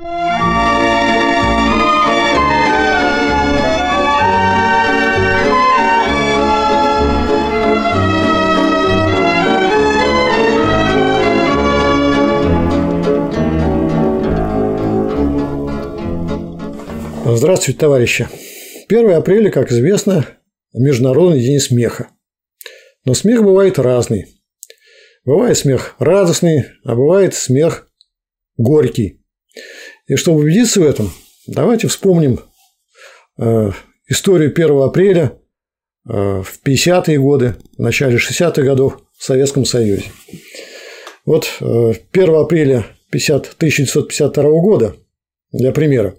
[0.00, 0.16] Здравствуйте,
[17.78, 18.26] товарищи.
[18.88, 20.26] 1 апреля, как известно,
[20.72, 22.08] Международный день смеха.
[23.04, 24.28] Но смех бывает разный.
[25.26, 27.86] Бывает смех радостный, а бывает смех
[28.56, 29.20] горький.
[30.10, 31.12] И чтобы убедиться в этом,
[31.46, 32.40] давайте вспомним
[33.38, 33.70] э,
[34.08, 35.38] историю 1 апреля
[36.08, 40.04] э, в 50-е годы, в начале 60-х годов в Советском Союзе.
[41.24, 44.96] Вот э, 1 апреля 50, 1952 года,
[45.52, 46.14] для примера,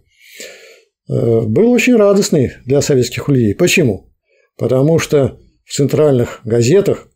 [1.12, 3.54] Э, был очень радостный для советских людей.
[3.54, 4.14] Почему?
[4.58, 7.08] Потому что в центральных газетах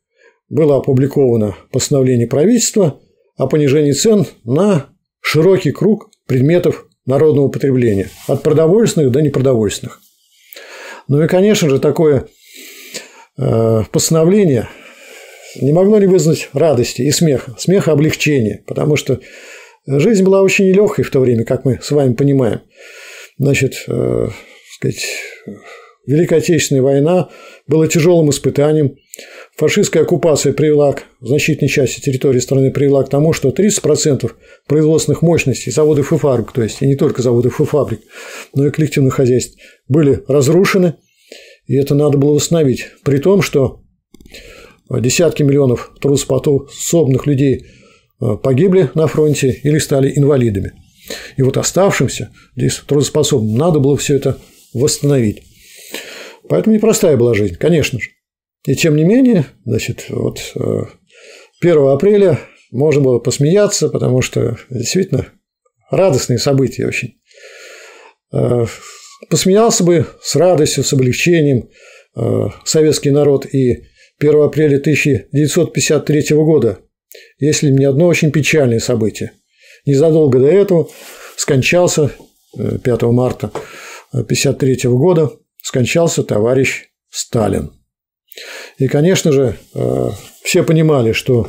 [0.49, 2.99] было опубликовано постановление правительства
[3.37, 4.87] о понижении цен на
[5.25, 9.99] широкий круг предметов народного потребления, от продовольственных до непродовольственных.
[11.07, 12.27] Ну и, конечно же, такое
[13.37, 14.69] э, постановление
[15.59, 19.19] не могло не вызвать радости и смеха, смеха облегчения, потому что
[19.87, 22.61] жизнь была очень нелегкой в то время, как мы с вами понимаем.
[23.39, 24.27] Значит, э,
[24.75, 25.05] сказать,
[26.05, 27.29] Великая Отечественная война
[27.67, 28.95] была тяжелым испытанием.
[29.55, 34.29] Фашистская оккупация привела к значительной части территории страны привела к тому, что 30%
[34.67, 38.01] производственных мощностей заводов и фабрик, то есть и не только заводов и фабрик,
[38.53, 40.95] но и коллективных хозяйств, были разрушены,
[41.67, 42.87] и это надо было восстановить.
[43.05, 43.81] При том, что
[44.89, 47.65] десятки миллионов трудоспособных людей
[48.21, 50.73] э, погибли на фронте или стали инвалидами.
[51.37, 54.37] И вот оставшимся, здесь трудоспособным, надо было все это
[54.73, 55.43] восстановить.
[56.49, 58.14] Поэтому непростая была жизнь, конечно же.
[58.65, 62.39] И тем не менее, значит, вот 1 э, апреля
[62.71, 65.27] можно было посмеяться, потому что действительно
[65.89, 67.19] радостные события очень.
[68.33, 68.65] Э,
[69.29, 71.69] посмеялся бы с радостью, с облегчением
[72.15, 73.85] э, советский народ и
[74.19, 76.79] 1 апреля 1953 года,
[77.37, 79.31] если не одно очень печальное событие–
[79.85, 80.89] Незадолго до этого
[81.37, 82.11] скончался
[82.53, 83.51] 5 э, марта
[84.11, 85.31] 1953 года
[85.61, 87.71] скончался товарищ Сталин.
[88.77, 90.09] И, конечно же, э,
[90.43, 91.47] все понимали, что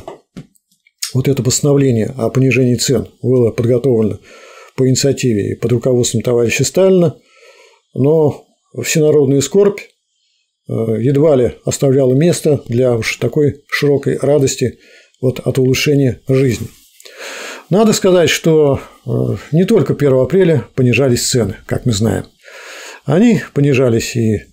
[1.13, 4.19] вот это постановление о понижении цен было подготовлено
[4.75, 7.17] по инициативе и под руководством товарища Сталина,
[7.93, 8.45] но
[8.81, 14.79] всенародная скорбь э, едва ли оставляла место для уж такой широкой радости
[15.21, 16.67] вот от улучшения жизни.
[17.69, 19.09] Надо сказать, что э,
[19.51, 22.25] не только 1 апреля понижались цены, как мы знаем.
[23.03, 24.43] Они понижались и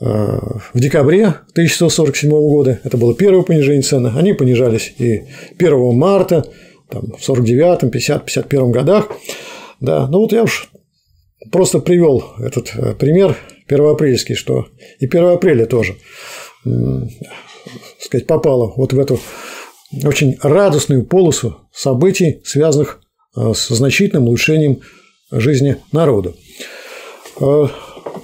[0.00, 5.24] в декабре 1947 года, это было первое понижение цены, они понижались и
[5.58, 6.46] 1 марта,
[6.88, 9.10] там, в 49-м, 50 51 годах.
[9.78, 10.70] Да, ну вот я уж
[11.52, 14.66] просто привел этот э, пример первоапрельский, что
[14.98, 15.96] и 1 апреля тоже
[18.00, 19.20] сказать, попало вот в эту
[20.04, 23.00] очень радостную полосу событий, связанных
[23.36, 24.80] э, с значительным улучшением
[25.30, 26.34] жизни народа.
[27.40, 27.66] Э,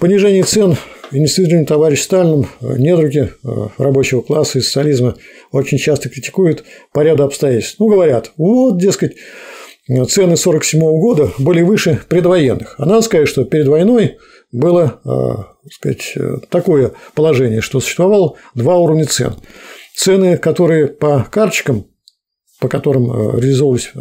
[0.00, 0.76] понижение цен
[1.12, 3.32] инициируемый товарищ Сталиным, э, недруги
[3.78, 5.16] рабочего класса и социализма
[5.52, 7.76] очень часто критикуют по ряду обстоятельств.
[7.78, 9.16] Ну, говорят, вот, дескать,
[9.86, 12.74] цены 1947 года были выше предвоенных.
[12.78, 14.18] А надо сказать, что перед войной
[14.52, 15.00] было
[15.70, 16.14] сказать,
[16.48, 19.34] такое положение, что существовало два уровня цен.
[19.94, 21.86] Цены, которые по карточкам,
[22.60, 23.98] по которым э, реализовывались э,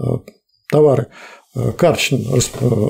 [0.00, 0.04] э,
[0.70, 1.08] товары,
[1.76, 2.24] карточным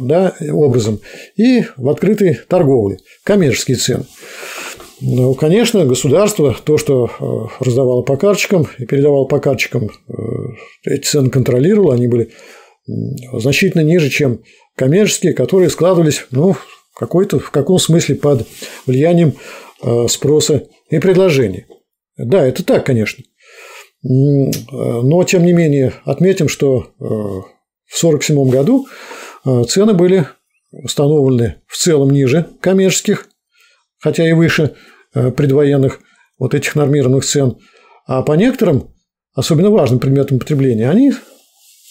[0.02, 1.00] да, образом,
[1.36, 4.04] и в открытой торговле, коммерческие цены.
[5.00, 9.90] Ну, конечно, государство то, что раздавало по карточкам и передавало по карточкам,
[10.84, 12.30] эти цены контролировало, они были
[13.32, 14.42] значительно ниже, чем
[14.76, 16.56] коммерческие, которые складывались ну,
[16.94, 18.46] какой-то, в каком смысле под
[18.86, 19.34] влиянием
[20.08, 21.66] спроса и предложения.
[22.16, 23.22] Да, это так, конечно.
[24.02, 27.04] Но, тем не менее, отметим, что э,
[27.88, 28.86] в 1947 году
[29.44, 30.26] э, цены были
[30.70, 33.28] установлены в целом ниже коммерческих,
[33.98, 34.74] хотя и выше
[35.14, 36.00] э, предвоенных
[36.38, 37.56] вот этих нормированных цен.
[38.06, 38.94] А по некоторым,
[39.34, 41.12] особенно важным предметам потребления, они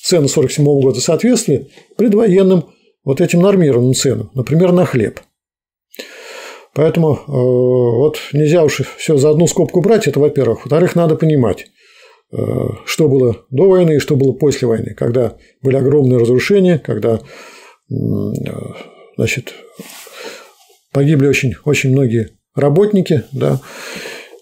[0.03, 2.69] цены 1947 года соответствовали предвоенным
[3.03, 5.19] вот этим нормированным ценам, например, на хлеб.
[6.73, 10.59] Поэтому э, вот нельзя уж все за одну скобку брать, это во-первых.
[10.59, 11.65] Во-вторых, надо понимать,
[12.85, 17.21] что было до войны и что было после войны, когда были огромные разрушения, когда
[17.89, 17.93] э,
[19.15, 19.53] значит,
[20.91, 23.61] погибли очень, очень многие работники, да,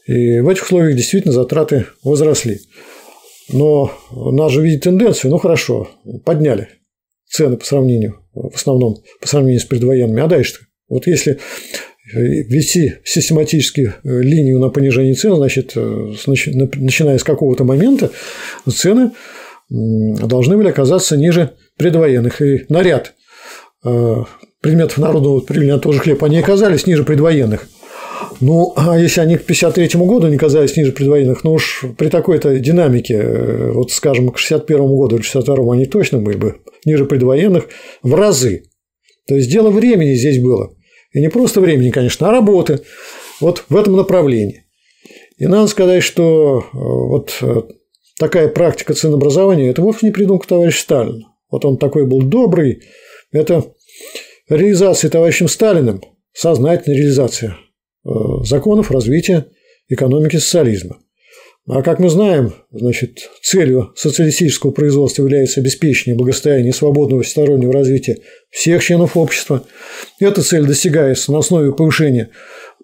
[0.07, 2.59] и в этих условиях действительно затраты возросли.
[3.51, 5.87] Но нас же видит тенденцию, ну хорошо,
[6.23, 6.69] подняли
[7.27, 10.21] цены по сравнению, в основном по сравнению с предвоенными.
[10.21, 11.39] А дальше вот если
[12.13, 18.11] вести систематически линию на понижение цен, значит, начиная с какого-то момента,
[18.69, 19.11] цены
[19.69, 22.41] должны были оказаться ниже предвоенных.
[22.41, 23.15] И наряд
[23.81, 27.67] предметов народного потребления тоже хлеб, они оказались ниже предвоенных.
[28.41, 32.57] Ну, а если они к 1953 году не казались ниже предвоенных, ну уж при такой-то
[32.59, 36.55] динамике, э, вот скажем, к 1961 году или 1962 они точно были бы
[36.85, 37.67] ниже предвоенных
[38.03, 38.63] в разы.
[39.27, 40.73] То есть дело времени здесь было.
[41.15, 42.81] И не просто времени, конечно, а работы
[43.39, 44.65] вот в этом направлении.
[45.37, 47.61] И надо сказать, что э, вот э,
[48.19, 51.27] такая практика ценообразования– это вовсе не придумка товарища Сталина.
[51.49, 52.83] Вот он такой был добрый.
[53.31, 53.65] Это
[54.47, 56.01] реализация товарищем Сталиным,
[56.33, 57.57] сознательная реализация
[58.05, 59.47] Э, законов развития
[59.87, 60.99] экономики социализма.
[61.67, 68.19] А как мы знаем, значит, целью социалистического производства является обеспечение благосостояния и свободного всестороннего развития
[68.51, 69.65] всех членов общества.
[70.19, 72.29] Эта цель достигается на основе повышения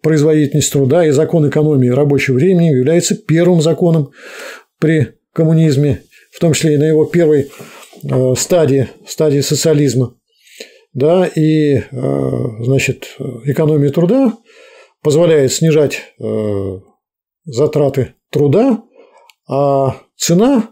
[0.01, 4.11] производительности труда, и закон экономии рабочего времени является первым законом
[4.79, 6.01] при коммунизме,
[6.31, 7.51] в том числе и на его первой
[8.03, 10.15] э, стадии, стадии социализма.
[10.93, 11.83] Да, и, э,
[12.61, 14.33] значит, экономия труда
[15.03, 16.79] позволяет снижать э,
[17.45, 18.83] затраты труда,
[19.47, 20.69] а цена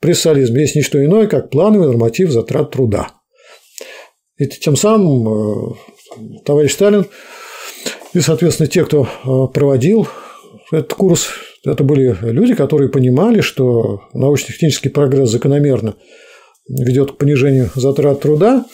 [0.00, 3.08] при социализме есть не что иное, как плановый норматив затрат труда.
[4.36, 5.74] И тем самым э,
[6.44, 7.06] товарищ Сталин
[8.14, 10.06] и, соответственно, те, кто э, проводил
[10.70, 11.28] этот курс,
[11.64, 15.96] это были люди, которые понимали, что научно-технический прогресс закономерно
[16.68, 18.64] ведет к понижению затрат труда,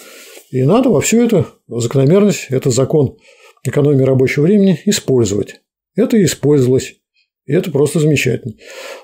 [0.51, 3.17] и надо во всю эту закономерность, это закон
[3.65, 5.63] экономии рабочего времени использовать.
[5.97, 6.97] Это и использовалось.
[7.47, 8.55] И это просто замечательно.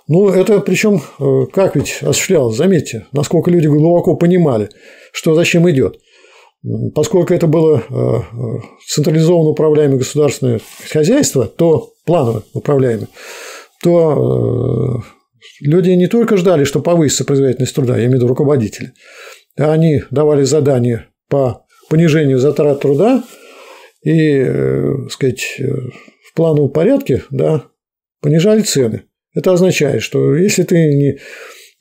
[0.09, 4.71] Ну, это причем э, как ведь осуществлялось, заметьте, насколько люди глубоко понимали,
[5.13, 5.99] что зачем идет.
[6.95, 10.61] Поскольку это было э, э, централизованно управляемое государственное
[10.91, 13.09] хозяйство, то планово управляемое,
[13.83, 15.03] то
[15.61, 18.93] люди не только ждали, что повысится производительность труда, я имею в виду руководители,
[19.59, 23.25] а они давали задания по понижению затрат труда
[24.05, 24.47] и,
[25.11, 25.61] сказать,
[26.31, 27.70] в плановом порядке да,
[28.21, 29.03] понижали цены.
[29.35, 31.19] Это означает, что если ты не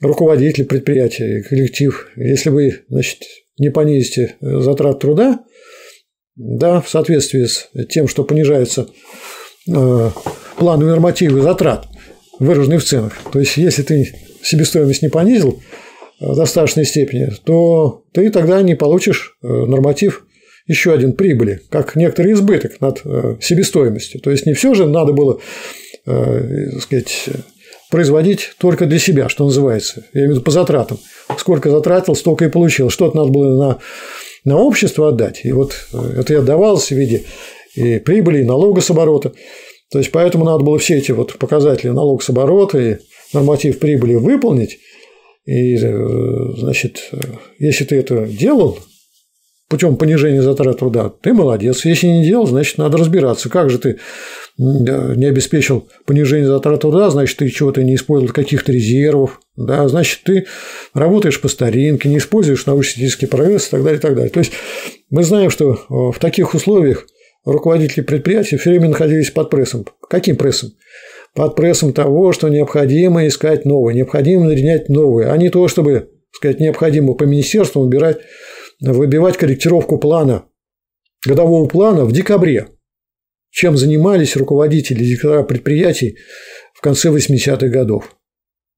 [0.02, 3.20] руководитель предприятия, коллектив, если вы значит,
[3.58, 5.44] не понизите затрат труда,
[6.36, 8.88] да, в соответствии с тем, что понижаются
[9.68, 10.10] э,
[10.58, 11.88] плановые нормативы затрат,
[12.40, 13.14] выраженные в ценах.
[13.32, 15.62] То есть, если ты себестоимость не понизил
[16.22, 20.26] в достаточной степени, то ты тогда не получишь норматив
[20.70, 24.22] еще один прибыли, как некоторый избыток над э, себестоимостью.
[24.22, 25.42] То есть не все же надо было
[26.10, 27.30] э, сказать,
[27.90, 30.06] производить только для себя, что называется.
[30.14, 31.00] Я имею в виду по затратам.
[31.38, 32.90] Сколько затратил, столько и получил.
[32.90, 33.80] Что-то надо было на,
[34.46, 35.42] на общество отдать.
[35.44, 37.24] И вот э, это и отдавалось в виде
[37.76, 39.34] и прибыли, и налога с оборота.
[39.92, 42.98] То есть, поэтому надо было все эти вот показатели налог с оборота и
[43.34, 44.80] норматив прибыли выполнить.
[45.46, 47.10] И, значит,
[47.58, 48.78] если ты это делал,
[49.68, 51.86] путем понижения затрат труда, ты молодец.
[51.86, 53.98] Если не делал, значит, надо разбираться, как же ты
[54.60, 60.48] не обеспечил понижение затрат труда, значит, ты чего-то не использовал каких-то резервов, да, значит, ты
[60.94, 64.30] работаешь по старинке, не используешь научно-технический прогресс и так далее, и так далее.
[64.30, 64.52] То есть,
[65.10, 67.08] мы знаем, что э, в таких условиях
[67.46, 69.86] руководители предприятий все время находились под прессом.
[70.10, 70.72] Каким прессом?
[71.34, 76.60] Под прессом того, что необходимо искать новое, необходимо нырять новое, а не то, чтобы сказать,
[76.60, 78.18] необходимо по министерству убирать
[78.82, 80.44] выбивать корректировку плана,
[81.26, 82.68] годового плана в декабре,
[83.52, 86.18] чем занимались руководители директора предприятий
[86.74, 88.16] в конце 80-х годов.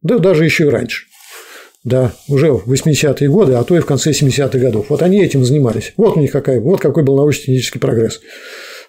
[0.02, 1.06] Да даже еще и раньше.
[1.84, 4.88] Да, уже в 80-е годы, а то и в конце 70-х годов.
[4.90, 5.94] Вот они этим занимались.
[5.98, 8.22] Вот у них какая, вот какой был научно-технический прогресс.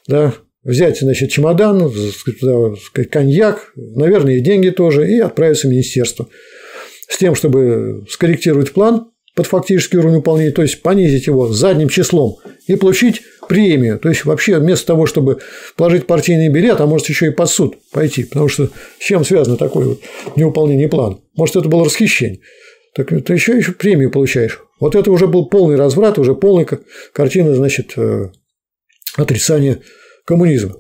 [0.07, 1.91] Да, взять, значит, чемодан,
[3.11, 6.29] коньяк, наверное, и деньги тоже, и отправиться в министерство.
[7.09, 12.37] С тем, чтобы скорректировать план под фактический уровень выполнения, то есть понизить его задним числом
[12.67, 13.99] и получить премию.
[13.99, 15.39] То есть вообще вместо того, чтобы
[15.77, 19.57] положить партийный билет, а может еще и под суд пойти, потому что с чем связано
[19.57, 20.01] такое вот
[20.37, 21.19] невыполнение плана?
[21.37, 22.41] Может, это было расхищение.
[22.95, 24.61] Так ты еще, еще премию получаешь.
[24.79, 26.67] Вот это уже был полный разврат, уже полная
[27.13, 28.31] картина, значит, э,
[29.17, 29.79] отрицания
[30.27, 30.77] коммунизма.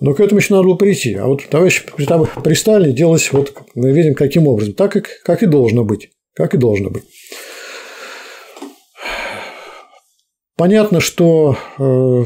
[0.00, 1.14] Но к этому еще надо было прийти.
[1.14, 4.74] А вот товарищ при Сталине делалось, вот мы видим, каким образом.
[4.74, 6.10] Так, как, как и должно быть.
[6.34, 7.04] Как и должно быть.
[10.56, 12.24] Понятно, что э,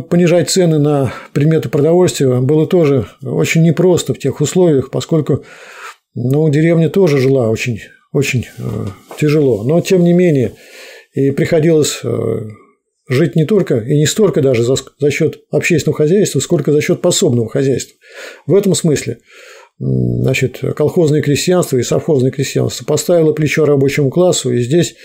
[0.00, 5.44] понижать цены на предметы продовольствия было тоже очень непросто в тех условиях, поскольку
[6.14, 7.80] ну, деревня тоже жила очень
[8.12, 8.46] очень
[9.18, 9.62] тяжело.
[9.64, 10.54] Но, тем не менее,
[11.12, 12.02] и приходилось
[13.08, 17.00] жить не только и не столько даже за, за счет общественного хозяйства, сколько за счет
[17.00, 17.96] пособного хозяйства.
[18.46, 19.18] В этом смысле
[19.78, 24.96] значит, колхозное крестьянство и совхозное крестьянство поставило плечо рабочему классу, и здесь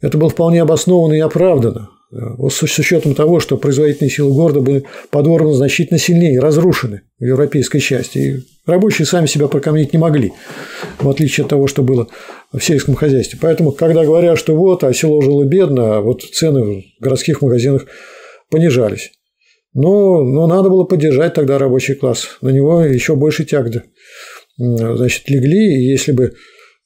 [0.00, 1.90] это было вполне обоснованно и оправдано.
[2.12, 8.18] С учетом того, что производительные силы города были подорваны значительно сильнее, разрушены в европейской части.
[8.18, 10.32] И рабочие сами себя прокормить не могли,
[11.00, 12.06] в отличие от того, что было
[12.52, 13.40] в сельском хозяйстве.
[13.42, 17.86] Поэтому, когда говорят, что вот, а село жило бедно, а вот цены в городских магазинах
[18.50, 19.10] понижались.
[19.74, 22.38] Но, но надо было поддержать тогда рабочий класс.
[22.40, 23.82] На него еще больше тягды
[24.56, 25.74] значит, легли.
[25.74, 26.34] И если бы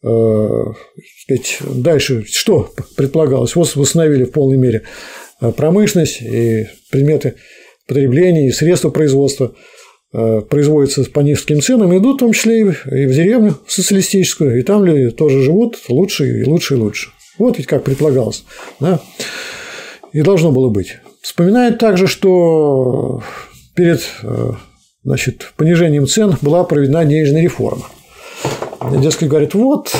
[0.02, 3.54] сказать, дальше что предполагалось?
[3.54, 4.82] Вот восстановили в полной мере
[5.40, 7.34] э, промышленность и предметы
[7.86, 9.54] потребления, и средства производства
[10.12, 14.84] э, производятся по низким ценам, идут в том числе и в деревню социалистическую, и там
[14.84, 17.10] люди тоже живут лучше и лучше и лучше.
[17.38, 18.44] Вот ведь как предполагалось.
[18.80, 19.00] Да?
[20.12, 20.98] И должно было быть.
[21.22, 23.22] Вспоминает также, что
[23.74, 24.02] перед
[25.04, 27.86] значит, понижением цен была проведена денежная реформа.
[28.80, 29.94] Дескать, говорит, вот,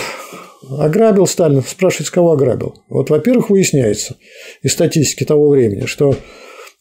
[0.78, 1.62] ограбил Сталин.
[1.62, 2.82] Спрашивается, кого ограбил?
[2.88, 4.16] Вот, во-первых, выясняется
[4.62, 6.14] из статистики того времени, что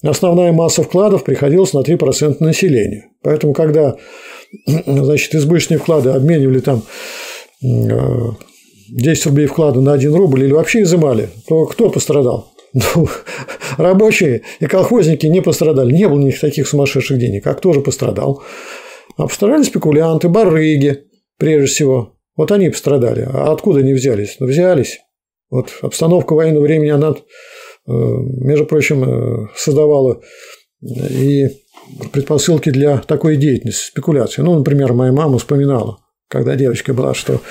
[0.02, 3.10] основная масса вкладов приходилась на 3% населения.
[3.22, 3.98] Поэтому, когда
[4.66, 6.84] значит, избыточные вклады обменивали там
[7.62, 12.54] 10 э, рублей вклада на 1 рубль или вообще изымали, то кто пострадал?
[12.72, 13.10] Ну,
[13.78, 15.92] рабочие и колхозники не пострадали.
[15.92, 17.48] Не было у них таких сумасшедших денег.
[17.48, 18.44] А кто же пострадал?
[19.18, 21.09] А пострадали спекулянты, барыги,
[21.40, 22.14] прежде всего.
[22.36, 23.28] Вот они пострадали.
[23.32, 24.38] А откуда они взялись?
[24.40, 25.00] Ну, взялись.
[25.50, 30.22] Вот обстановка военного времени, она, э, между прочим, э, создавала
[30.82, 31.48] и
[32.14, 34.44] предпосылки для такой деятельности, спекуляции.
[34.44, 37.42] Ну, например, моя мама вспоминала, когда девочка была, что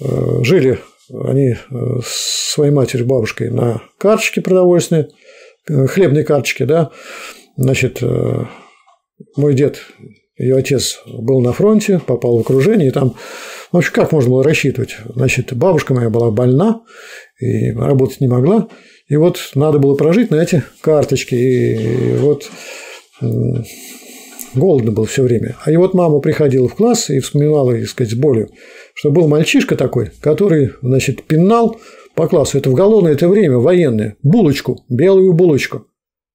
[0.00, 0.78] э, жили
[1.10, 1.56] они
[2.04, 5.08] с своей матерью, бабушкой на карточке продовольственной,
[5.66, 6.90] хлебной карточке, да,
[7.56, 8.02] значит,
[9.34, 9.80] мой дед,
[10.38, 13.14] ее отец был на фронте, попал в окружение, и там
[13.70, 14.96] в общем, как можно было рассчитывать?
[15.14, 16.80] Значит, бабушка моя была больна
[17.38, 18.68] и работать не могла.
[19.08, 21.34] И вот надо было прожить на эти карточки.
[21.34, 22.50] И вот
[24.54, 25.56] голодно было все время.
[25.64, 28.48] А и вот мама приходила в класс и вспоминала, так сказать, с болью,
[28.94, 31.78] что был мальчишка такой, который, значит, пинал
[32.14, 32.56] по классу.
[32.56, 34.16] Это в голодное это время, военное.
[34.22, 35.88] Булочку, белую булочку.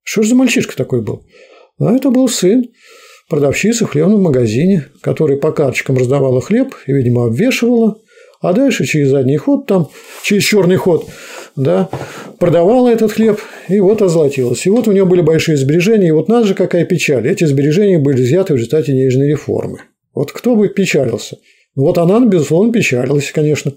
[0.03, 1.25] Что же за мальчишка такой был?
[1.79, 2.65] А это был сын
[3.29, 7.97] продавщица в хлебном магазине, которая по карточкам раздавала хлеб и, видимо, обвешивала,
[8.41, 9.89] а дальше через задний ход, там,
[10.23, 11.07] через черный ход,
[11.55, 11.89] да,
[12.39, 13.39] продавала этот хлеб,
[13.69, 14.65] и вот озолотилась.
[14.65, 17.27] И вот у нее были большие сбережения, и вот надо же, какая печаль.
[17.27, 19.79] Эти сбережения были изъяты в результате денежной реформы.
[20.13, 21.37] Вот кто бы печалился?
[21.75, 23.73] Вот она, безусловно, печалилась, конечно.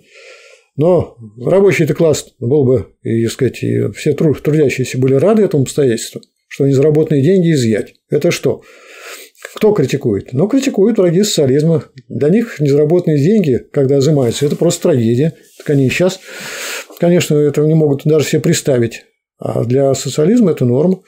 [0.76, 6.20] Но рабочий-то класс был бы, и, так сказать, и все трудящиеся были рады этому обстоятельству,
[6.48, 7.94] что незаработанные деньги изъять.
[8.10, 8.62] Это что?
[9.56, 10.34] Кто критикует?
[10.34, 11.84] Ну, критикуют враги социализма.
[12.10, 15.32] Для них незаработанные деньги, когда изымаются, это просто трагедия.
[15.56, 16.20] Так они сейчас,
[17.00, 19.06] конечно, этого не могут даже себе представить.
[19.38, 21.00] А для социализма это норма.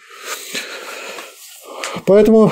[2.07, 2.51] Поэтому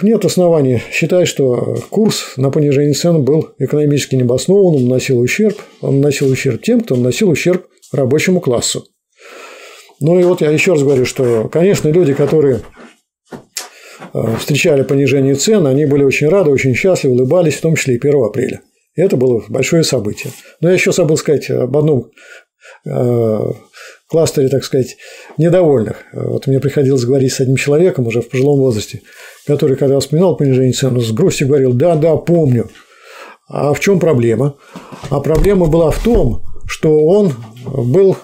[0.00, 5.60] нет оснований считать, что курс на понижение цен был экономически необоснованным, он наносил ущерб.
[5.82, 8.86] Он наносил ущерб тем, кто наносил ущерб рабочему классу.
[10.00, 12.62] Ну и вот я еще раз говорю, что, конечно, люди, которые
[14.38, 18.24] встречали понижение цен, они были очень рады, очень счастливы, улыбались, в том числе и 1
[18.24, 18.60] апреля.
[18.94, 20.32] И это было большое событие.
[20.60, 22.10] Но я еще забыл сказать об одном
[22.84, 23.38] э,
[24.08, 24.96] кластере, так сказать,
[25.36, 26.04] недовольных.
[26.12, 29.02] Вот мне приходилось говорить с одним человеком уже в пожилом возрасте,
[29.46, 32.68] который, когда вспоминал понижение цен, с грустью говорил, да, да, помню.
[33.48, 34.56] А в чем проблема?
[35.10, 37.32] А проблема была в том, что он
[37.64, 38.16] был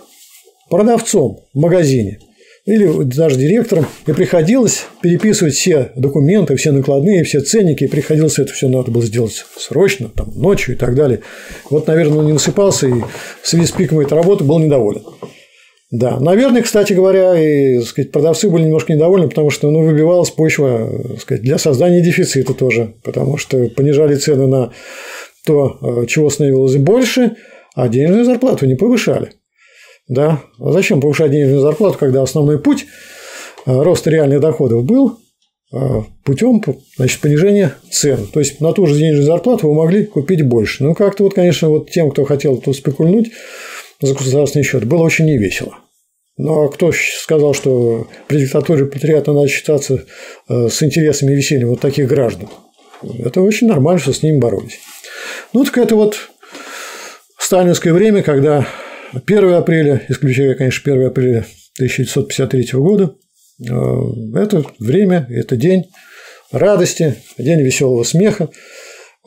[0.68, 2.18] продавцом в магазине–
[2.64, 8.52] или даже директором, и приходилось переписывать все документы, все накладные, все ценники, и приходилось это
[8.52, 11.20] все надо было сделать срочно, там, ночью и так далее.
[11.68, 12.92] Вот, наверное, он не насыпался, и
[13.42, 15.02] в связи с пиком этой работы был недоволен.
[15.90, 20.90] Да, наверное, кстати говоря, и сказать, продавцы были немножко недовольны, потому что ну, выбивалась почва
[21.20, 24.72] сказать, для создания дефицита тоже, потому что понижали цены на
[25.46, 27.36] то, э, чего становилось больше,
[27.76, 29.32] а денежную зарплату не повышали.
[30.08, 30.42] Да?
[30.58, 32.86] А зачем повышать денежную зарплату, когда основной путь
[33.66, 35.18] э, роста реальных доходов был
[35.72, 35.76] э,
[36.24, 36.62] путем
[36.96, 38.26] значит, понижения цен.
[38.26, 40.84] То есть на ту же денежную зарплату вы могли купить больше.
[40.84, 43.30] Ну, как-то вот, конечно, вот тем, кто хотел тут спекульнуть
[44.00, 45.78] за государственный счет, было очень невесело.
[46.36, 50.04] Ну, а кто сказал, что при диктатуре патриата надо считаться
[50.48, 52.48] э, с интересами и весельем вот таких граждан?
[53.20, 54.80] Это очень нормально, что с ними боролись.
[55.52, 56.16] Ну, так это вот
[57.38, 58.66] сталинское время, когда
[59.26, 61.46] 1 апреля, исключая, конечно, 1 апреля
[61.78, 63.14] 1953 года,
[63.60, 63.64] э,
[64.36, 65.86] это время, это день
[66.50, 68.50] радости, день веселого смеха,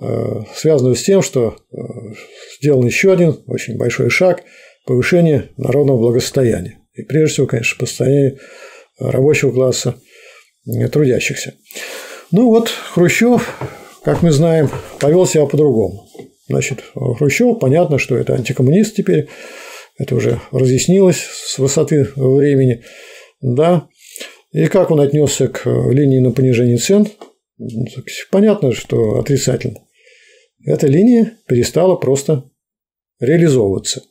[0.01, 0.05] э,
[0.55, 1.77] связанного с тем, что э,
[2.59, 4.43] сделан еще один очень большой шаг
[4.85, 6.79] повышения народного благосостояния.
[6.93, 8.37] И прежде всего, конечно, состояние
[8.99, 9.95] рабочего класса
[10.91, 11.53] трудящихся.
[12.31, 13.57] Ну вот, Хрущев,
[14.03, 16.07] как мы знаем, повел себя по-другому.
[16.49, 19.27] Значит, Хрущев, понятно, что это антикоммунист теперь,
[19.97, 22.83] это уже разъяснилось с высоты времени,
[23.41, 23.87] да.
[24.51, 27.07] И как он отнесся к линии на понижение цен,
[28.31, 29.79] понятно, что отрицательно.
[30.65, 32.43] Эта линия перестала просто
[33.19, 34.03] реализовываться.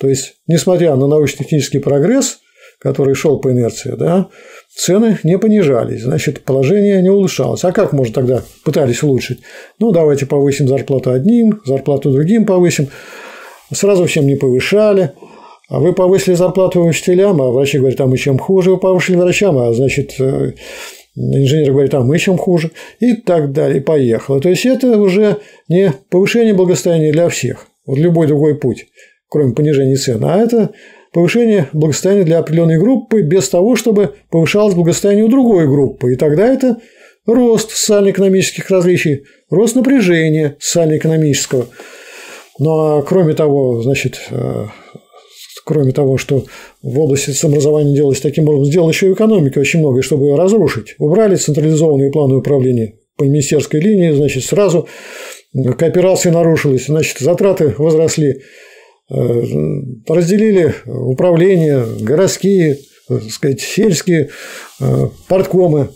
[0.00, 2.38] То есть, несмотря на научно-технический прогресс,
[2.78, 4.28] который шел по инерции, да,
[4.74, 7.64] цены не понижались, значит, положение не улучшалось.
[7.64, 9.40] А как можно тогда пытались улучшить?
[9.80, 12.88] Ну, давайте повысим зарплату одним, зарплату другим повысим.
[13.72, 15.12] Сразу всем не повышали.
[15.68, 18.70] А вы повысили зарплату учителям, а врачи говорят, а мы чем хуже.
[18.70, 20.52] Вы повысили врачам, а значит, э,
[21.14, 22.70] инженер говорит, а мы чем хуже.
[23.00, 24.40] И так далее, и поехало.
[24.40, 25.36] То есть, это уже
[25.68, 27.66] не повышение благосостояния для всех.
[27.86, 28.86] Вот любой другой путь,
[29.28, 30.24] кроме понижения цен.
[30.24, 30.70] А это
[31.12, 36.14] повышение благосостояния для определенной группы без того, чтобы повышалось благосостояние у другой группы.
[36.14, 36.78] И тогда это
[37.26, 41.66] рост социально-экономических различий, рост напряжения социально-экономического.
[42.58, 44.66] Ну а кроме того, значит, э,
[45.64, 46.44] кроме того, что
[46.82, 50.94] в области самообразования делалось таким образом, сделала еще и экономика очень многое, чтобы ее разрушить.
[50.98, 54.88] Убрали централизованные планы управления по министерской линии, значит, сразу
[55.52, 58.42] кооперация нарушилась, значит, затраты возросли,
[59.10, 59.42] Э,
[60.06, 64.28] разделили управление, городские, так сказать, сельские,
[64.80, 65.88] э, порткомы.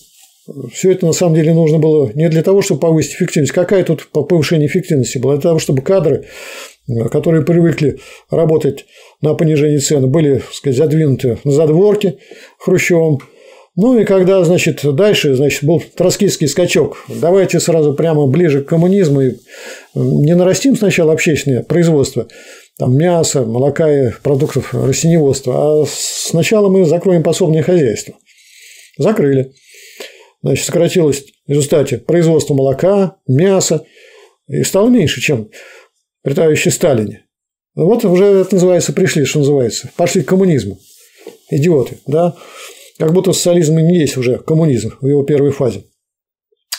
[0.72, 3.52] Все это на самом деле нужно было не для того, чтобы повысить эффективность.
[3.52, 5.34] Какая тут повышение эффективности была?
[5.34, 6.26] Для того, чтобы кадры,
[6.88, 8.86] э, которые привыкли работать
[9.20, 12.18] на понижении цен, были так сказать, задвинуты на задворки
[12.58, 13.20] Хрущевым.
[13.76, 19.22] Ну и когда, значит, дальше, значит, был троцкистский скачок, давайте сразу прямо ближе к коммунизму
[19.22, 19.36] и
[19.94, 22.26] не нарастим сначала общественное производство,
[22.78, 25.82] там, мяса, молока и продуктов растениеводства.
[25.82, 28.14] А сначала мы закроем пособное хозяйство.
[28.98, 29.52] Закрыли.
[30.42, 33.84] Значит, сократилось в результате производство молока, мяса,
[34.48, 35.50] и стало меньше, чем
[36.22, 37.24] при товарище Сталине.
[37.74, 40.78] Вот уже это называется, пришли, что называется, пошли к коммунизму.
[41.50, 42.34] Идиоты, да?
[42.98, 45.84] Как будто социализм не есть уже коммунизм в его первой фазе.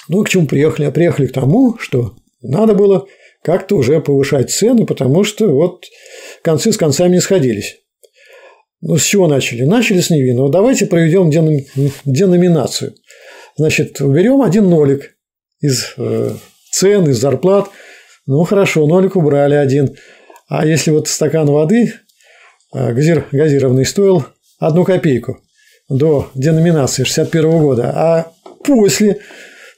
[0.10, 0.86] Ну, к чему приехали?
[0.86, 3.08] А приехали к тому, что надо было
[3.41, 5.86] как-то уже повышать цены, потому что вот
[6.43, 7.78] концы с концами не сходились.
[8.82, 9.63] Ну, с чего начали?
[9.63, 10.49] Начали с невинного.
[10.49, 11.30] Давайте проведем
[12.06, 12.95] деноминацию.
[13.56, 15.16] Значит, уберем один нолик
[15.62, 16.32] из э,
[16.72, 17.70] цен, из зарплат.
[18.26, 19.96] Ну, хорошо, нолик убрали один.
[20.48, 21.94] А если вот стакан воды
[22.74, 24.26] э, газир, газированный стоил
[24.60, 25.39] одну копейку
[25.89, 28.32] до деноминации 61 года, а
[28.63, 29.20] после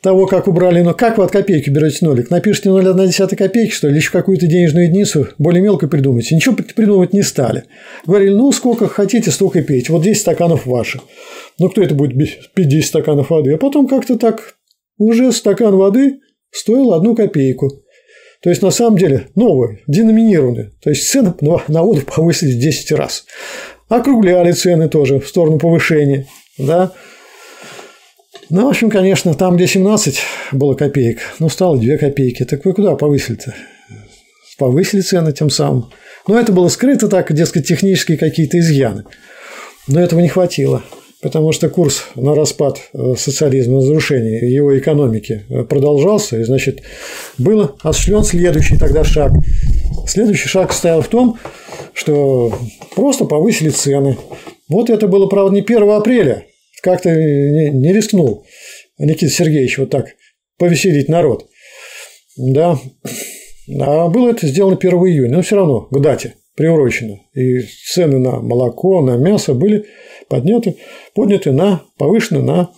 [0.06, 2.30] того, как убрали, но как вы от копейки берете нолик?
[2.30, 6.36] Напишите 0,1 копейки, что ли, еще какую-то денежную единицу более мелко придумайте.
[6.36, 7.64] Ничего придумывать не стали.
[8.06, 9.92] Говорили, ну, сколько хотите, столько пейте.
[9.92, 11.02] Вот 10 стаканов ваших.
[11.58, 12.16] Ну, кто это будет
[12.54, 13.54] пить 10 стаканов воды?
[13.54, 14.54] А потом как-то так
[15.00, 16.20] уже стакан воды
[16.52, 17.72] стоил одну копейку.
[18.44, 20.70] То есть, на самом деле, новые, деноминированные.
[20.84, 21.34] То есть, цены
[21.68, 23.26] на воду повысились в 10 раз.
[23.90, 26.28] Округляли цены тоже в сторону повышения.
[26.60, 26.94] Да?
[28.50, 30.20] Ну, в общем, конечно, там, где 17
[30.52, 32.44] было копеек, ну, стало 2 копейки.
[32.46, 33.56] Так вы куда повысили-то?
[34.58, 35.90] Повысили цены тем самым.
[36.28, 39.04] Но это было скрыто так, дескать, технические какие-то изъяны.
[39.88, 40.84] Но этого не хватило,
[41.22, 46.82] потому что курс на распад э, социализма, разрушение его экономики э, продолжался, и, значит,
[47.38, 49.32] был осуществлен следующий тогда шаг.
[50.08, 51.38] Следующий шаг стоял в том,
[51.94, 52.58] что
[52.96, 54.18] просто повысили цены.
[54.70, 56.46] Вот это было, правда, не 1 апреля,
[56.86, 58.46] как-то не, рискнул
[59.00, 60.16] Никита Сергеевич вот так
[60.60, 61.50] повеселить народ.
[62.38, 62.78] Да.
[63.82, 67.20] А было это сделано 1 июня, но все равно к дате приурочено.
[67.34, 69.86] И цены на молоко, на мясо были
[70.30, 70.78] подняты,
[71.16, 72.72] подняты на, повышены на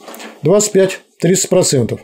[0.44, 2.00] 25-30%.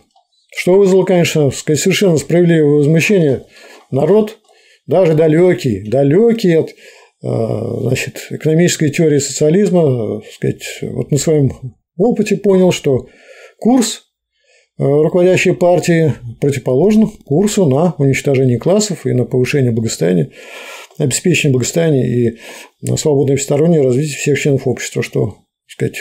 [0.55, 3.45] Что вызвало, конечно, совершенно справедливое возмущение.
[3.91, 4.39] Народ,
[4.87, 6.75] даже далекий, далекий от
[7.23, 11.51] а, значит, экономической теории социализма, сказать, вот на своем
[11.97, 13.07] опыте понял, что
[13.59, 14.03] курс
[14.77, 20.31] э, руководящей партии противоположен курсу на уничтожение классов и на повышение благосостояния,
[20.97, 22.39] обеспечение благосостояния и
[22.81, 25.97] на свободное всестороннее развитие всех членов общества, что, так сказать,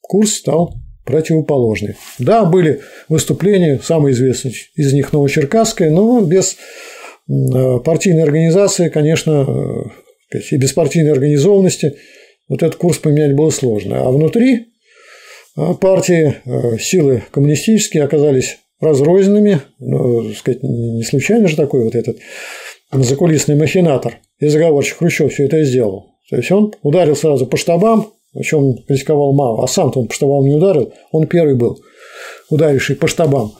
[0.00, 0.74] курс стал
[1.04, 1.96] противоположный.
[2.18, 6.56] Да, были выступления, самые известные из них Новочеркасское, но без
[7.26, 9.46] партийной организации, конечно,
[10.50, 11.96] и беспартийной организованности
[12.48, 14.02] вот этот курс поменять было сложно.
[14.02, 14.66] А внутри
[15.80, 16.36] партии
[16.78, 22.18] силы коммунистические оказались разрозненными, ну, сказать, не случайно же такой вот этот
[22.92, 26.12] закулисный махинатор и заговорщик Хрущев все это сделал.
[26.28, 30.14] То есть он ударил сразу по штабам, о чем критиковал Мао, а сам-то он по
[30.14, 31.80] штабам не ударил, он первый был,
[32.50, 33.52] ударивший по штабам.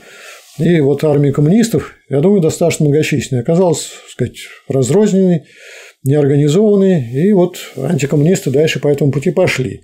[0.58, 4.36] И вот армия коммунистов, я думаю, достаточно многочисленная, оказалась, сказать,
[4.68, 5.44] разрозненной,
[6.04, 9.82] неорганизованной, и вот антикоммунисты дальше по этому пути пошли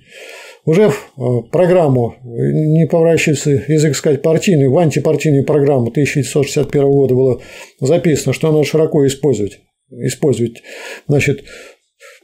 [0.64, 7.40] уже в э, программу, не поворачивается язык сказать партийную, в антипартийную программу 1961 года было
[7.80, 10.62] записано, что надо широко использовать, использовать
[11.08, 11.44] значит,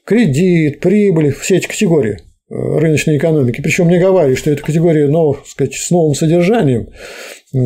[0.04, 3.60] кредит, прибыль, все эти категории э, рыночной экономики.
[3.60, 6.88] Причем не говорили, что это категории но, сказать, с новым содержанием,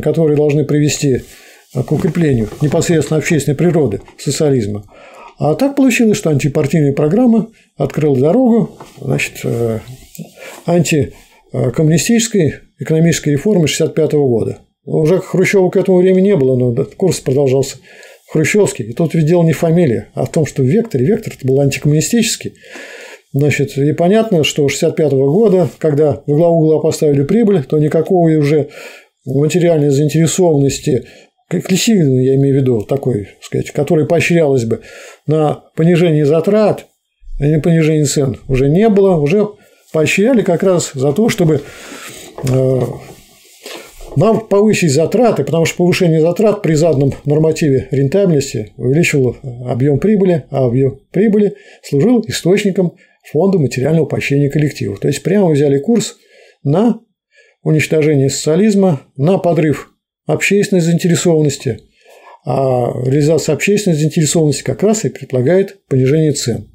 [0.03, 1.23] которые должны привести
[1.75, 4.85] к укреплению непосредственно общественной природы социализма.
[5.39, 9.81] А так получилось, что антипартийная программа открыла дорогу значит, э,
[10.66, 14.59] антикоммунистической экономической реформы 1965 года.
[14.85, 17.77] Уже Хрущева к этому времени не было, но курс продолжался
[18.33, 18.87] хрущевский.
[18.87, 21.61] И тут ведь дело не фамилия, а в том, что в векторе, вектор это был
[21.61, 22.55] антикоммунистический.
[23.33, 28.68] Значит, и понятно, что 1965 года, когда в главу угла поставили прибыль, то никакого уже
[29.25, 31.07] материальной заинтересованности
[31.48, 34.81] коллективной, я имею в виду, такой, сказать, которая поощрялась бы
[35.27, 36.87] на понижение затрат,
[37.38, 39.48] а не понижение цен, уже не было, уже
[39.92, 41.62] поощряли как раз за то, чтобы
[42.48, 42.81] э,
[44.16, 50.66] нам повысить затраты, потому что повышение затрат при заданном нормативе рентабельности увеличивало объем прибыли, а
[50.66, 52.96] объем прибыли служил источником
[53.31, 55.00] фонда материального поощрения коллективов.
[55.00, 56.16] То есть прямо взяли курс
[56.62, 57.00] на
[57.62, 59.92] уничтожение социализма, на подрыв
[60.26, 61.81] общественной заинтересованности,
[62.44, 66.72] а реализация общественной заинтересованности как раз и предполагает понижение цен.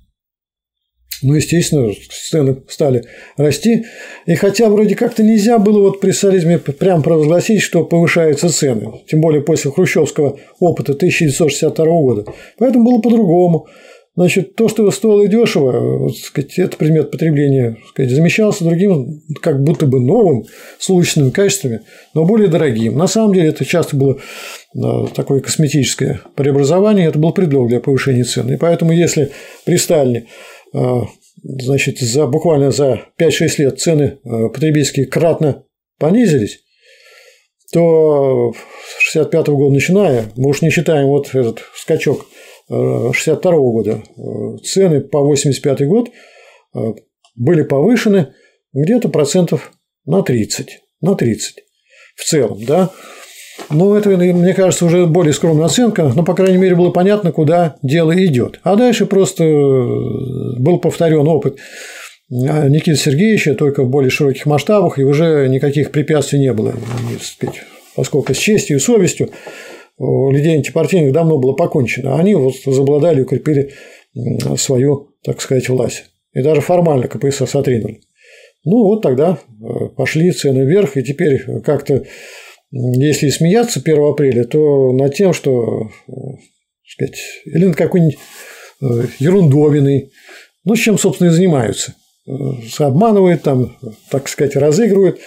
[1.23, 3.03] Ну, естественно, цены стали
[3.37, 3.85] расти.
[4.27, 9.21] И хотя вроде как-то нельзя было вот при социализме прям провозгласить, что повышаются цены, тем
[9.21, 12.25] более после хрущевского опыта 1962 года.
[12.57, 13.67] Поэтому было по-другому.
[14.17, 19.85] Значит, то, что стоило дешево, вот, сказать, это предмет потребления, сказать, замещался другим, как будто
[19.85, 20.45] бы новым,
[20.79, 21.81] с улучшенными качествами,
[22.15, 22.97] но более дорогим.
[22.97, 24.17] На самом деле это часто было
[25.15, 28.51] такое косметическое преобразование, это был предлог для повышения цен.
[28.51, 29.29] И поэтому, если
[29.65, 30.56] при Сталине а,
[31.43, 35.63] значит, за, буквально за 5-6 лет цены а, потребительские кратно
[35.99, 36.59] понизились,
[37.71, 42.25] то с 65 года начиная, мы уж не считаем вот этот скачок
[42.69, 44.03] 62 -го года
[44.63, 46.09] цены по 85 год
[47.35, 48.33] были повышены
[48.73, 49.71] где-то процентов
[50.05, 50.79] на 30.
[51.01, 51.63] На 30
[52.15, 52.91] в целом, да.
[53.69, 57.75] Ну, это, мне кажется, уже более скромная оценка, но, по крайней мере, было понятно, куда
[57.81, 58.59] дело идет.
[58.63, 61.57] А дальше просто э, был повторен опыт
[62.29, 66.73] Никиты Сергеевича, только в более широких масштабах, и уже никаких препятствий не было,
[67.95, 69.29] поскольку с честью и совестью
[69.97, 72.19] у людей антипартийных давно было покончено.
[72.19, 73.71] Они вот возобладали и укрепили
[74.57, 76.05] свою, так сказать, власть.
[76.33, 78.01] И даже формально КПСС отринули.
[78.63, 82.03] Ну, вот тогда э, пошли цены вверх, и теперь как-то,
[82.71, 86.11] если смеяться 1 апреля, то над тем, что, э,
[86.85, 88.17] сказать, или над какой-нибудь
[88.81, 88.85] э,
[89.19, 90.11] ерундовиной,
[90.65, 91.95] ну, с чем, собственно, и занимаются.
[92.77, 93.77] Обманывают, там,
[94.11, 95.19] так сказать, разыгрывают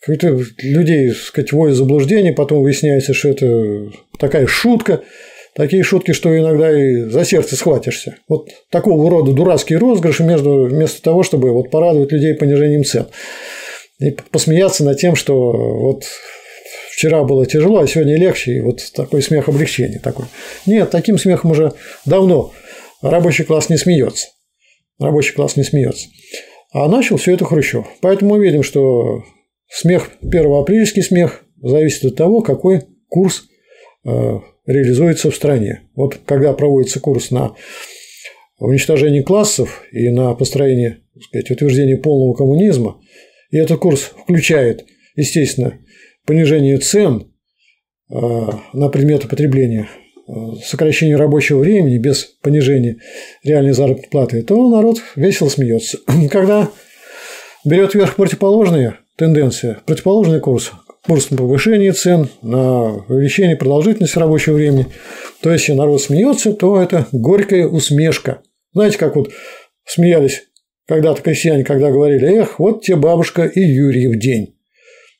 [0.00, 5.02] каких-то людей, так сказать, вводят заблуждение, потом выясняется, что это такая шутка,
[5.54, 8.16] такие шутки, что иногда и за сердце схватишься.
[8.28, 13.06] Вот такого рода дурацкие розыгрыши между, вместо того, чтобы вот порадовать людей понижением цен.
[14.00, 16.04] И посмеяться над тем, что вот
[16.94, 20.26] вчера было тяжело, а сегодня легче, и вот такой смех облегчения такой.
[20.66, 21.72] Нет, таким смехом уже
[22.04, 22.52] давно
[23.00, 24.28] рабочий класс не смеется.
[24.98, 26.08] Рабочий класс не смеется.
[26.72, 27.86] А начал все это Хрущев.
[28.00, 29.22] Поэтому мы видим, что
[29.74, 33.44] Смех, первоапрельский смех, зависит от того, какой курс
[34.04, 34.10] э,
[34.66, 35.88] реализуется в стране.
[35.94, 37.54] Вот когда проводится курс на
[38.58, 43.00] уничтожение классов и на построение, так сказать, утверждение полного коммунизма,
[43.50, 44.84] и этот курс включает,
[45.16, 45.78] естественно,
[46.26, 47.32] понижение цен
[48.10, 48.14] э,
[48.72, 49.88] на предметы потребления,
[50.26, 50.32] э,
[50.64, 52.98] сокращение рабочего времени без понижения
[53.42, 55.98] реальной заработной платы, то народ весело смеется.
[56.30, 56.70] Когда
[57.64, 59.80] берет вверх противоположные тенденция.
[59.86, 60.72] Противоположный курс.
[61.06, 64.86] Курс на повышение цен, на увеличение продолжительности рабочего времени.
[65.40, 68.42] То если народ смеется, то это горькая усмешка.
[68.72, 69.32] Знаете, как вот
[69.84, 70.44] смеялись
[70.86, 74.56] когда-то крестьяне, когда говорили, эх, вот тебе бабушка и Юрий в день.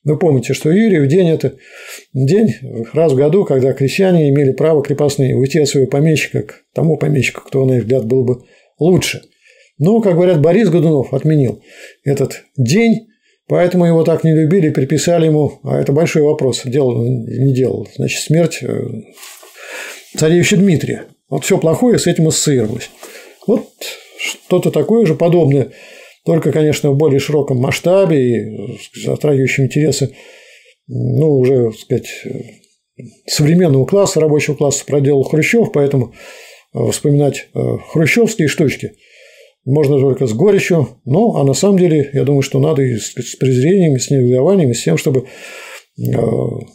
[0.05, 1.55] Вы помните, что Юрий в день– это
[2.13, 2.55] день
[2.93, 7.43] раз в году, когда крестьяне имели право крепостные уйти от своего помещика к тому помещику,
[7.43, 8.43] кто, на их взгляд, был бы
[8.81, 9.23] лучше.
[9.79, 11.63] Но, как говорят, Борис Годунов отменил
[12.05, 13.09] этот день,
[13.47, 18.23] поэтому его так не любили приписали ему, а это большой вопрос, делал, не делал, значит,
[18.23, 18.85] смерть э,
[20.17, 21.05] царевича Дмитрия.
[21.29, 22.91] Вот все плохое с этим ассоциировалось.
[23.47, 23.69] Вот
[24.19, 25.71] что-то такое же подобное
[26.25, 30.15] только, конечно, в более широком масштабе и затрагивающем интересы,
[30.87, 32.09] ну, уже, так сказать,
[33.27, 36.15] современного класса, рабочего класса проделал Хрущев, поэтому
[36.75, 38.93] э, вспоминать э, хрущевские штучки
[39.65, 43.37] можно только с горечью, но, а на самом деле, я думаю, что надо и с
[43.37, 46.03] презрением, и с негодованием, и с тем, чтобы э,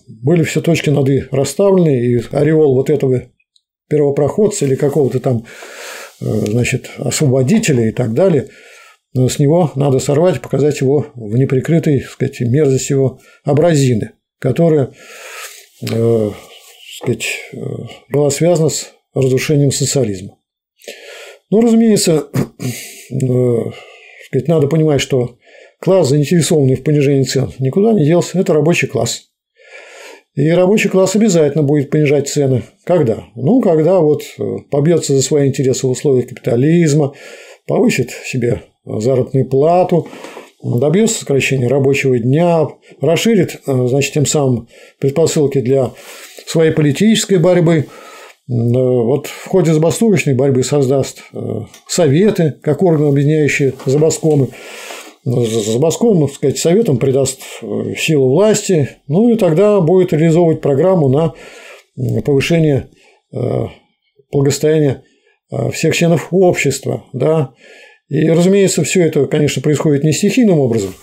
[0.07, 3.23] были все точки над «и» расставлены, и ореол вот этого
[3.89, 5.45] первопроходца или какого-то там,
[6.19, 8.47] значит, освободителя и так далее–
[9.17, 14.93] но с него надо сорвать, показать его в неприкрытой, так сказать, мерзость его абразины, которая,
[15.81, 16.31] э,
[16.97, 17.57] сказать, э,
[18.09, 20.37] была связана с разрушением социализма.
[21.49, 22.27] Ну, разумеется,
[23.11, 23.57] э,
[24.27, 25.37] сказать, надо понимать, что
[25.79, 28.39] класс, заинтересованный в понижении цен, никуда не делся.
[28.39, 29.23] Это рабочий класс.
[30.35, 32.61] И рабочий класс обязательно будет понижать цены.
[32.83, 33.25] Когда?
[33.35, 37.15] Ну, когда вот э, побьется за свои интересы в условиях капитализма,
[37.65, 40.07] повысит себе заработную плату,
[40.63, 42.67] добьется сокращения рабочего дня,
[43.01, 44.67] расширит, э, значит, тем самым
[44.99, 45.91] предпосылки для
[46.45, 47.77] своей политической борьбы.
[47.77, 47.85] Э,
[48.47, 51.37] вот в ходе забастовочной борьбы создаст э,
[51.87, 54.49] советы, как орган, объединяющие забаскомы.
[55.25, 57.41] Забаском, так сказать, советом придаст
[57.97, 61.33] силу власти, ну и тогда будет реализовывать программу на
[62.21, 62.87] повышение
[64.31, 65.03] благосостояния
[65.73, 67.51] всех членов общества, да,
[68.09, 70.93] и, разумеется, все это, конечно, происходит не стихийным образом.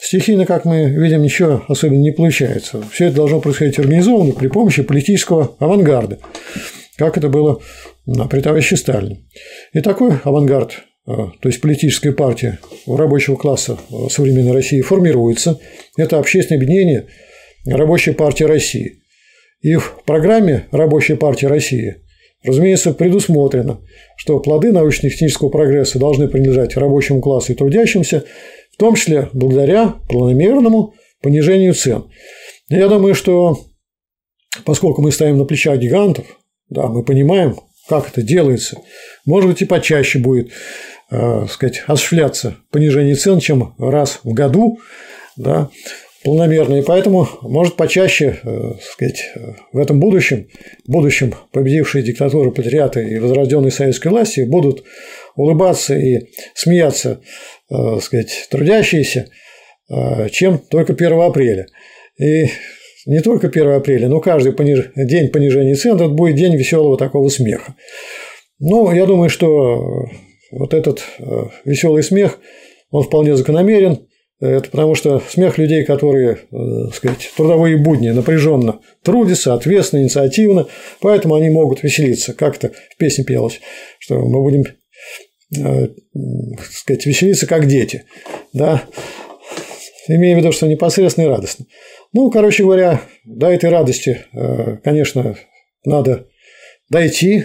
[0.00, 2.82] Стихийно, как мы видим, ничего особенно не получается.
[2.90, 6.18] Все это должно происходить организованно при помощи политического авангарда,
[6.96, 7.60] как это было
[8.28, 9.20] при товарище Сталине.
[9.72, 10.72] И такой авангард,
[11.06, 13.78] э, то есть политическая партия рабочего класса
[14.10, 15.60] современной России формируется.
[15.96, 17.06] Это общественное объединение
[17.64, 18.98] Рабочей партии России.
[19.60, 22.01] И в программе Рабочей партии России
[22.44, 23.80] Разумеется, предусмотрено,
[24.16, 28.24] что плоды научно-технического прогресса должны принадлежать рабочему классу и трудящимся,
[28.72, 32.04] в том числе благодаря планомерному понижению цен.
[32.68, 33.60] Я думаю, что
[34.64, 36.26] поскольку мы стоим на плечах гигантов,
[36.68, 37.56] да, мы понимаем,
[37.88, 38.78] как это делается,
[39.24, 40.50] может быть, и почаще будет
[41.10, 44.78] э, сказать, осуществляться понижение цен, чем раз в году,
[45.36, 45.70] да,
[46.24, 49.32] полномерно, и поэтому, может, почаще, э, сказать,
[49.72, 50.48] в этом будущем,
[50.86, 54.84] будущем победившие диктатуры патриоты и возрожденные советской власти будут
[55.36, 57.20] улыбаться и смеяться,
[57.70, 59.28] э, сказать, трудящиеся,
[59.90, 61.66] э, чем только 1 апреля.
[62.18, 62.48] И
[63.06, 64.90] не только 1 апреля, но каждый пониж...
[64.94, 67.74] день понижения цен это будет день веселого такого смеха.
[68.60, 70.06] Ну, я думаю, что
[70.52, 71.02] вот этот
[71.64, 72.38] веселый смех,
[72.90, 74.06] он вполне закономерен.
[74.42, 80.66] Это потому что смех людей, которые, так э, сказать, трудовые будни напряженно трудятся, ответственно, инициативно,
[81.00, 82.34] поэтому они могут веселиться.
[82.34, 83.60] Как-то в песне пелось,
[84.00, 84.64] что мы будем
[85.56, 85.88] э,
[86.56, 88.02] так сказать, веселиться как дети.
[88.52, 88.82] Да?
[90.08, 91.66] Имея в виду, что непосредственно и радостно.
[92.12, 95.36] Ну, короче говоря, до этой радости, э, конечно,
[95.84, 96.26] надо
[96.90, 97.44] дойти,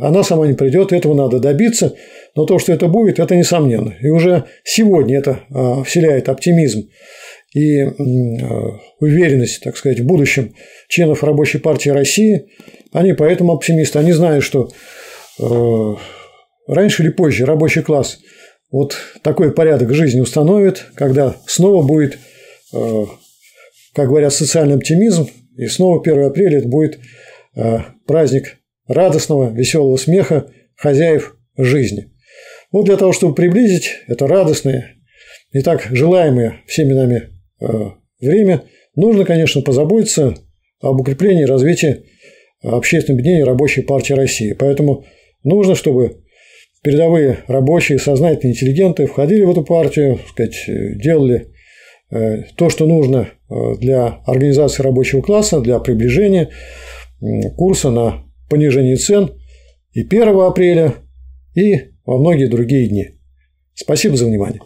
[0.00, 1.94] она сама не придет, этого надо добиться,
[2.38, 3.96] но то, что это будет, это несомненно.
[4.00, 6.88] И уже сегодня это а, вселяет оптимизм
[7.52, 7.90] и а,
[9.00, 10.54] уверенность, так сказать, в будущем
[10.86, 12.46] членов Рабочей партии России.
[12.92, 13.98] Они поэтому оптимисты.
[13.98, 14.68] Они знают, что
[15.40, 15.96] а,
[16.68, 18.20] раньше или позже рабочий класс
[18.70, 22.18] вот такой порядок жизни установит, когда снова будет,
[22.70, 27.00] как говорят, социальный оптимизм, и снова 1 апреля это будет
[28.06, 32.12] праздник радостного, веселого смеха хозяев жизни.
[32.70, 34.96] Вот для того, чтобы приблизить это радостное
[35.52, 37.66] и так желаемое всеми нами э,
[38.20, 40.34] время, нужно, конечно, позаботиться
[40.80, 42.04] об укреплении и развитии
[42.62, 44.52] общественного объединения Рабочей партии России.
[44.52, 45.04] Поэтому
[45.44, 46.24] нужно, чтобы
[46.82, 51.48] передовые рабочие, сознательные интеллигенты входили в эту партию, сказать, делали
[52.10, 56.50] э, то, что нужно э, для организации рабочего класса, для приближения
[57.56, 59.32] курса на понижении цен
[59.92, 60.94] и 1 апреля,
[61.54, 63.10] и во многие другие дни.
[63.74, 64.62] Спасибо за внимание.